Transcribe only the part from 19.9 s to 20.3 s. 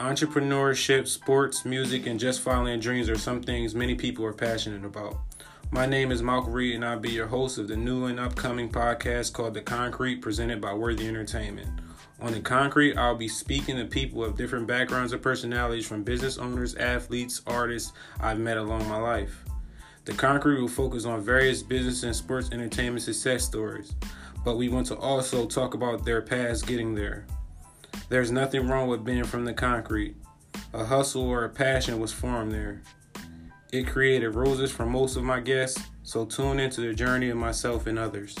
The